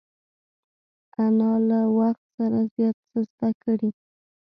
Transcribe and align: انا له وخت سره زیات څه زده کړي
انا 1.25 1.51
له 1.67 1.79
وخت 1.97 2.25
سره 2.37 2.59
زیات 2.73 2.97
څه 3.09 3.19
زده 3.29 3.49
کړي 3.63 3.89